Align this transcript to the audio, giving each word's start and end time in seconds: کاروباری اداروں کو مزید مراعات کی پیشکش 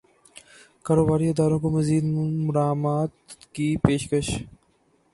کاروباری 0.85 1.27
اداروں 1.29 1.59
کو 1.63 1.67
مزید 1.75 2.03
مراعات 2.45 3.13
کی 3.53 3.67
پیشکش 3.83 4.27